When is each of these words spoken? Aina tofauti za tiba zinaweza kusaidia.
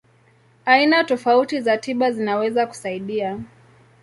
Aina 0.65 1.03
tofauti 1.03 1.61
za 1.61 1.77
tiba 1.77 2.11
zinaweza 2.11 2.67
kusaidia. 2.67 3.39